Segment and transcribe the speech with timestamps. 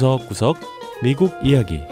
[0.00, 0.56] 구석구석
[1.02, 1.82] 미국 이야기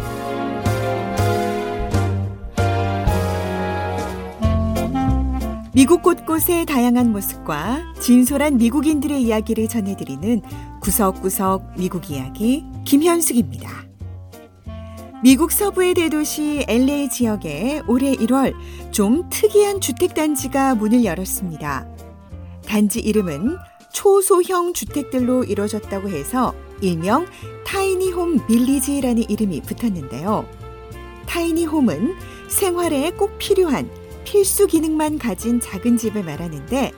[5.75, 10.41] 미국 곳곳의 다양한 모습과 진솔한 미국인들의 이야기를 전해드리는
[10.81, 13.71] 구석구석 미국 이야기 김현숙입니다.
[15.23, 18.55] 미국 서부의 대도시 LA 지역에 올해 1월
[18.91, 21.87] 좀 특이한 주택단지가 문을 열었습니다.
[22.67, 23.59] 단지 이름은
[23.93, 27.27] 초소형 주택들로 이루어졌다고 해서 일명
[27.65, 30.49] 타이니홈 빌리지라는 이름이 붙었는데요.
[31.27, 32.15] 타이니홈은
[32.49, 33.91] 생활에 꼭 필요한
[34.25, 36.93] 필수 기능만 가진 작은 집을 말하는데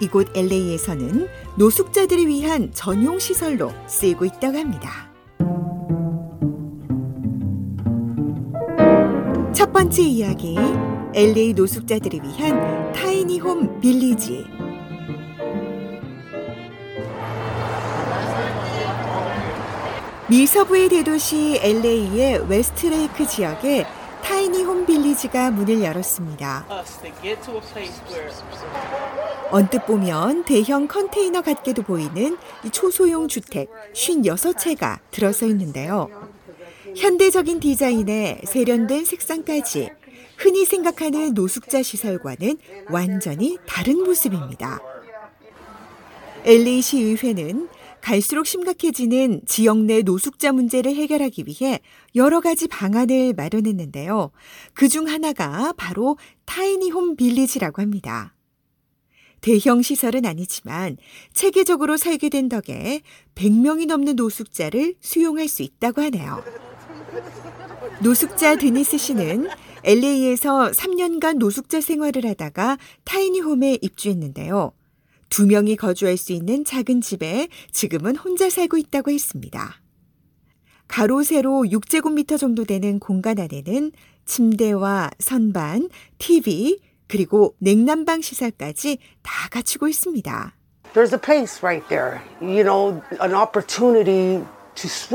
[0.00, 5.10] 이곳 LA에서는 노숙자들을 위한 전용 시설로 쓰이고 있다고 합니다.
[9.52, 10.56] 첫 번째 이야기
[11.14, 14.44] LA 노숙자들을 위한 타이니홈 빌리지
[20.32, 23.84] 미 서부의 대도시 LA의 웨스트레이크 지역에
[24.24, 26.66] 타이니 홈 빌리지가 문을 열었습니다.
[29.50, 32.38] 언뜻 보면 대형 컨테이너 같게도 보이는
[32.72, 36.08] 초소형 주택 56채가 들어서 있는데요.
[36.96, 39.90] 현대적인 디자인에 세련된 색상까지
[40.38, 42.56] 흔히 생각하는 노숙자 시설과는
[42.88, 44.80] 완전히 다른 모습입니다.
[46.46, 47.68] LA 시의회는
[48.02, 51.80] 갈수록 심각해지는 지역 내 노숙자 문제를 해결하기 위해
[52.14, 54.32] 여러 가지 방안을 마련했는데요.
[54.74, 58.34] 그 중 하나가 바로 타이니홈 빌리지라고 합니다.
[59.40, 60.98] 대형 시설은 아니지만
[61.32, 63.00] 체계적으로 설계된 덕에
[63.34, 66.44] 100명이 넘는 노숙자를 수용할 수 있다고 하네요.
[68.02, 69.48] 노숙자 드니스 씨는
[69.84, 74.72] LA에서 3년간 노숙자 생활을 하다가 타이니홈에 입주했는데요.
[75.32, 79.80] 두 명이 거주할 수 있는 작은 집에 지금은 혼자 살고 있다고 했습니다.
[80.88, 83.92] 가로 세로 6제곱미터 정도 되는 공간 안에는
[84.26, 85.88] 침대와 선반,
[86.18, 90.54] TV, 그리고 냉난방 시설까지 다 갖추고 있습니다.
[90.92, 92.20] There's a place right there.
[92.42, 94.44] You know, an opportunity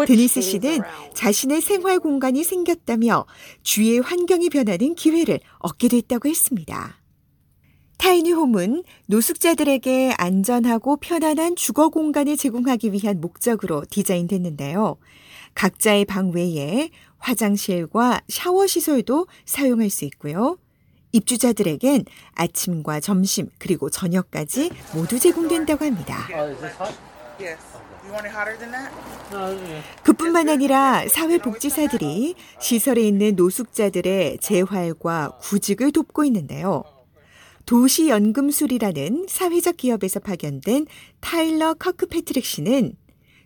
[0.07, 0.81] 드니스 씨는
[1.13, 3.27] 자신의 생활 공간이 생겼다며
[3.61, 6.97] 주위의 환경이 변하는 기회를 얻게 됐다고 했습니다.
[7.97, 14.97] 타이니 홈은 노숙자들에게 안전하고 편안한 주거 공간을 제공하기 위한 목적으로 디자인됐는데요.
[15.56, 20.57] 각자의 방 외에 화장실과 샤워 시설도 사용할 수 있고요.
[21.12, 22.06] 입주자들에겐
[22.36, 26.28] 아침과 점심 그리고 저녁까지 모두 제공된다고 합니다.
[30.03, 36.84] 그뿐만 아니라 사회복지사들이 시설에 있는 노숙자들의 재활과 구직을 돕고 있는데요.
[37.67, 40.88] 도시연금술이라는 사회적 기업에서 파견된
[41.19, 42.94] 타일러 커크 패트릭 씨는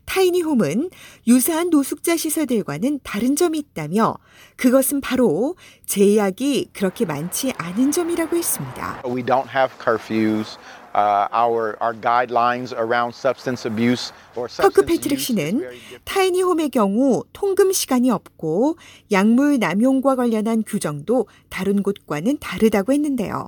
[0.06, 0.92] tiny home은
[1.26, 4.16] 유사한 노숙자 시설들과는 다른 점이 있다며
[4.58, 5.56] 그것은 바로
[5.88, 9.02] 제약이 그렇게 많지 않은 점이라고 했습니다.
[9.06, 10.58] We don't have curfews.
[10.94, 15.64] Uh, our, our guidelines around substance abuse or 커크 패트릭 씨는
[16.04, 18.78] 타이니 홈의 경우 통금 시간이 없고
[19.12, 23.48] 약물 남용과 관련한 규정도 다른 곳과는 다르다고 했는데요.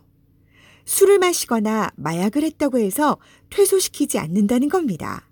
[0.86, 3.18] 술을 마시거나 마약을 했다고 해서
[3.50, 5.28] 퇴소시키지 않는다는 겁니다.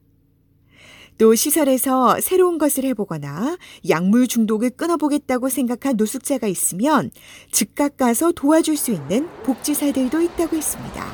[1.17, 3.57] 또 시설에서 새로운 것을 해보거나
[3.87, 7.11] 약물 중독을 끊어보겠다고 생각한 노숙자가 있으면
[7.51, 11.05] 즉각 가서 도와줄 수 있는 복지사들도 있다고 했습니다.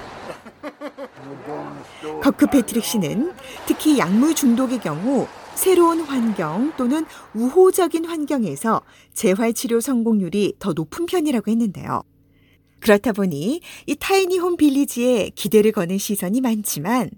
[2.22, 3.34] 커크 패트릭 씨는
[3.66, 8.82] 특히 약물 중독의 경우 새로운 환경 또는 우호적인 환경에서
[9.14, 12.04] 재활치료 성공률이 더 높은 편이라고 했는데요.
[12.80, 17.10] 그렇다 보니 이 tiny home village에 기대를 거는 시선이 많지만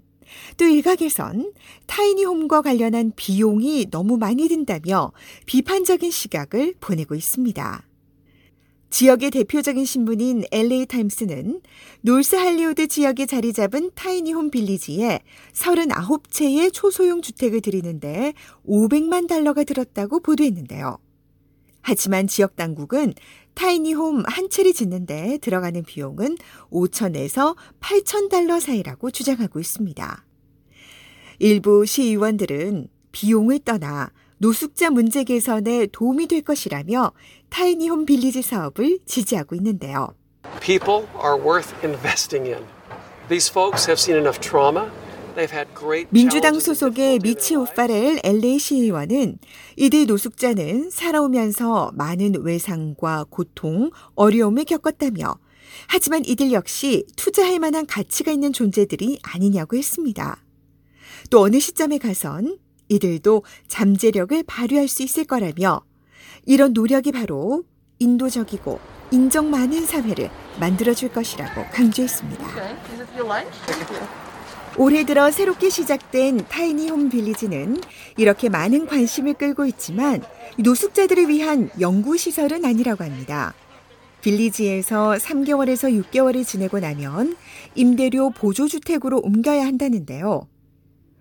[0.56, 1.52] 또 일각에선
[1.86, 5.12] tiny home과 관련한 비용이 너무 많이 든다며
[5.46, 7.84] 비판적인 시각을 보내고 있습니다.
[8.90, 11.60] 지역의 대표적인 신문인 LA 타임스는
[12.00, 15.20] 놀스 할리우드 지역에 자리 잡은 타이니홈 빌리지에
[15.52, 18.34] 39채의 초소형 주택을 드리는데
[18.66, 20.98] 500만 달러가 들었다고 보도했는데요.
[21.82, 23.14] 하지만 지역 당국은
[23.54, 26.36] 타이니홈 한 채를 짓는데 들어가는 비용은
[26.70, 30.24] 5천에서 8천 달러 사이라고 주장하고 있습니다.
[31.38, 37.12] 일부 시의원들은 비용을 떠나 노숙자 문제 개선에 도움이 될 것이라며
[37.50, 40.14] 타이니홈 빌리지 사업을 지지하고 있는데요.
[40.60, 42.64] People are worth investing in.
[43.28, 44.90] These folks have seen enough trauma.
[46.10, 49.38] 민주당 소속의 미치 오파렐 LA 시의원은
[49.76, 55.36] 이들 노숙자는 살아오면서 많은 외상과 고통, 어려움을 겪었다며
[55.88, 60.42] 하지만 이들 역시 투자할 만한 가치가 있는 존재들이 아니냐고 했습니다.
[61.30, 65.82] 또 어느 시점에 가선 이들도 잠재력을 발휘할 수 있을 거라며
[66.44, 67.64] 이런 노력이 바로
[67.98, 68.80] 인도적이고
[69.12, 72.46] 인정 많은 사회를 만들어줄 것이라고 강조했습니다.
[74.76, 77.80] 올해 들어 새롭게 시작된 타이니 홈 빌리지는
[78.16, 80.22] 이렇게 많은 관심을 끌고 있지만
[80.58, 83.54] 노숙자들을 위한 연구 시설은 아니라고 합니다.
[84.22, 87.36] 빌리지에서 3개월에서 6개월을 지내고 나면
[87.74, 90.46] 임대료 보조주택으로 옮겨야 한다는데요.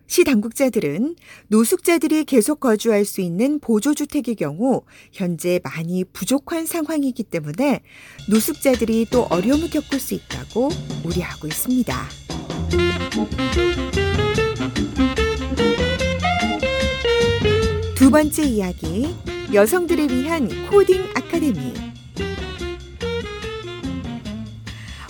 [0.08, 1.16] 시 당국자들은
[1.50, 4.82] 노숙자들이 계속 거주할 수 있는 보조주택의 경우
[5.12, 7.82] 현재 많이 부족한 상황이기 때문에
[8.28, 10.70] 노숙자들이 또 어려움을 겪을 수 있다고
[11.06, 12.29] 우려하고 있습니다.
[17.96, 19.16] 두 번째 이야기,
[19.54, 21.74] 여성들을 위한 코딩 아카데미.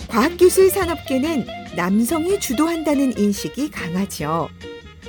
[0.08, 1.46] 과학기술 산업계는
[1.76, 4.48] 남성이 주도한다는 인식이 강하죠.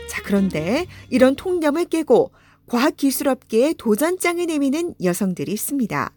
[0.07, 2.31] 자, 그런데 이런 통념을 깨고
[2.67, 6.11] 과학기술업계에 도전장을 내미는 여성들이 있습니다.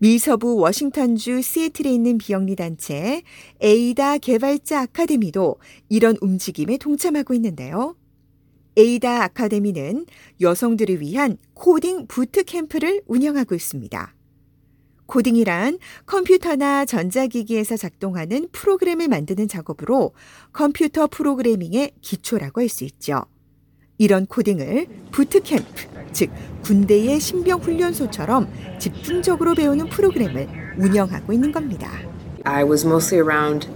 [0.00, 3.22] 미서부 워싱턴주 시애틀에 있는 비영리 단체
[3.60, 5.56] 에이다 개발자 아카데미도
[5.88, 7.96] 이런 움직임에 동참하고 있는데요.
[8.76, 10.06] 에이다 아카데미는
[10.40, 14.14] 여성들을 위한 코딩 부트 캠프를 운영하고 있습니다.
[15.06, 20.12] 코딩이란 컴퓨터나 전자기기에서 작동하는 프로그램을 만드는 작업으로
[20.52, 23.24] 컴퓨터 프로그래밍의 기초라고 할 수 있죠.
[23.98, 26.30] 이런 코딩을 부트캠프, 즉
[26.62, 28.48] 군대의 신병 훈련소처럼
[28.78, 30.48] 집중적으로 배우는 프로그램을
[30.78, 31.90] 운영하고 있는 겁니다.
[32.44, 33.68] I was mostly around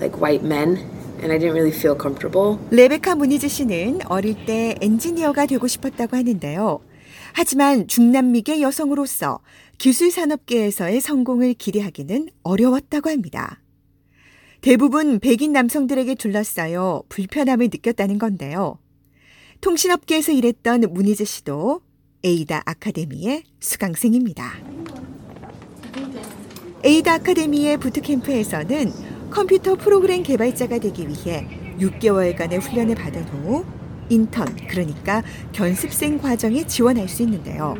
[0.00, 0.76] like white men
[1.20, 2.58] and I didn't really feel comfortable.
[2.70, 6.80] 레베카 무니즈 씨는 어릴 때 엔지니어가 되고 싶었다고 하는데요.
[7.34, 9.40] 하지만 중남미계 여성으로서
[9.78, 13.60] 기술 산업계에서의 성공을 기대하기는 어려웠다고 합니다.
[14.60, 18.78] 대부분 백인 남성들에게 둘러싸여 불편함을 느꼈다는 건데요.
[19.62, 21.82] 통신업계에서 일했던 문희재 씨도
[22.24, 24.54] 에이다 아카데미의 수강생입니다.
[26.82, 28.92] 에이다 아카데미의 부트캠프에서는
[29.30, 31.46] 컴퓨터 프로그램 개발자가 되기 위해
[31.78, 33.64] 6개월간의 훈련을 받은 후
[34.10, 35.22] 인턴, 그러니까
[35.52, 37.76] 견습생 과정에 지원할 수 있는데요.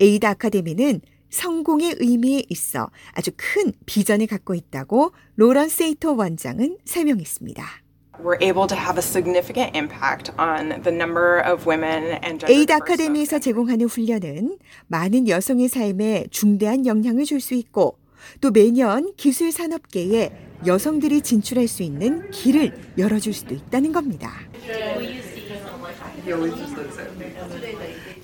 [0.00, 7.83] 에이다 아카데미는 성공의 의미에 있어 아주 큰 비전을 갖고 있다고 로런 세이토 원장은 설명했습니다.
[8.22, 12.72] We're able to have a significant impact on the number of women and gender 에이다
[12.72, 17.98] 아카데미에서 제공하는 훈련은 많은 여성의 삶에 중대한 영향을 줄 수 있고
[18.40, 20.30] 또 매년 기술 산업계에
[20.64, 24.32] 여성들이 진출할 수 있는 길을 열어줄 수도 있다는 겁니다.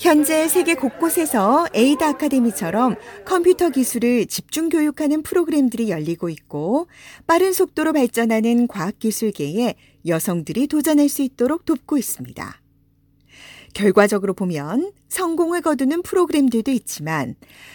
[0.00, 6.87] 현재 세계 곳곳에서 에이드 아카데미처럼 컴퓨터 기술을 집중 교육하는 프로그램들이 열리고 있고
[7.26, 9.75] 빠른 속도로 발전하는 과학기술계에
[10.06, 12.62] 여성들이 도전할 수 있도록 돕고 있습니다.
[13.75, 17.35] 결과적으로 보면 성공을 거두는 프로그램들도 있지만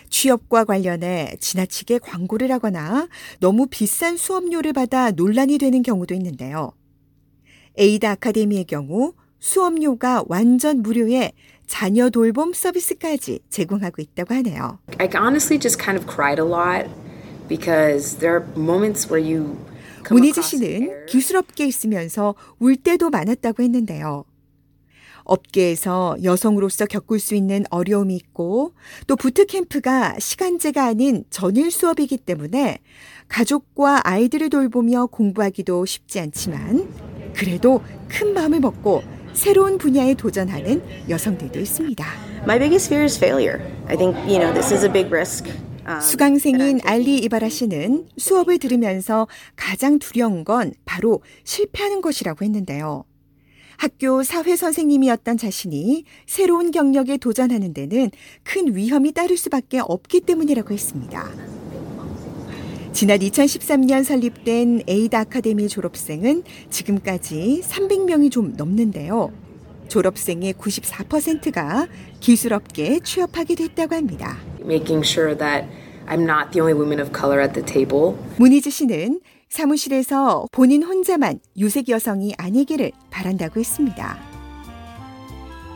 [0.09, 3.07] 취업과 관련해 지나치게 광고를 하거나
[3.39, 6.71] 너무 비싼 수업료를 받아 논란이 되는 경우도 있는데요.
[7.77, 9.13] 에이다 아카데미의 경우
[9.45, 11.31] 수업료가 완전 무료에
[11.67, 14.79] 자녀 돌봄 서비스까지 제공하고 있다고 하네요.
[14.99, 16.89] I honestly just kind of cried a lot
[17.47, 19.57] because there are moments where you
[19.99, 21.05] across 씨는.
[21.07, 24.25] 기술업계에 있으면서 울 때도 많았다고 했는데요.
[25.25, 28.73] 업계에서 여성으로서 겪을 수 있는 어려움이 있고
[29.07, 32.77] 또 부트캠프가 시간제가 아닌 전일 수업이기 때문에
[33.27, 36.87] 가족과 아이들을 돌보며 공부하기도 쉽지 않지만
[37.33, 39.03] 그래도 큰 마음을 먹고
[39.35, 42.05] 새로운 분야에 도전하는 여성들도 있습니다.
[42.43, 43.61] My biggest fear is failure.
[43.87, 45.51] I think, you know, this is a big risk.
[45.87, 53.03] um, 수강생인 알리 이바라 씨는 수업을 들으면서 가장 두려운 건 바로 실패하는 것이라고 했는데요.
[53.77, 58.09] 학교 사회 선생님이었던 자신이 새로운 경력에 도전하는 데는
[58.43, 61.29] 큰 위험이 따를 수밖에 없기 때문이라고 했습니다.
[62.95, 69.33] 지난 2013년 설립된 에이다 아카데미 졸업생은 지금까지 300명이 좀 넘는데요.
[69.89, 71.87] 졸업생의 94%가
[72.21, 74.37] 기술업계에 취업하게 됐다고 합니다.
[74.63, 75.67] making sure that
[76.07, 78.15] I'm not the only woman of color at the table.
[78.37, 84.17] 문희주 씨는 사무실에서 본인 혼자만 유색 여성이 아니기를 바란다고 했습니다.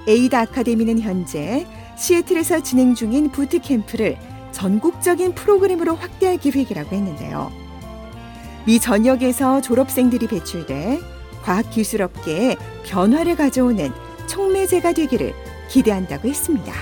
[0.07, 4.17] 에이다 아카데미는 현재 시애틀에서 진행 중인 부트캠프를
[4.51, 7.51] 전국적인 프로그램으로 확대할 계획이라고 했는데요.
[8.65, 10.99] 미 전역에서 졸업생들이 배출돼
[11.43, 13.91] 과학기술업계에 변화를 가져오는
[14.27, 15.33] 촉매제가 되기를
[15.69, 16.73] 기대한다고 했습니다.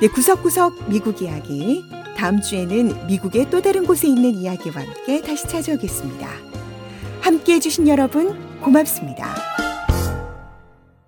[0.00, 1.84] 네, 구석구석 미국 이야기.
[2.16, 6.28] 다음 주에는 미국의 또 다른 곳에 있는 이야기와 함께 다시 찾아오겠습니다.
[7.20, 9.49] 함께 해주신 여러분, 고맙습니다.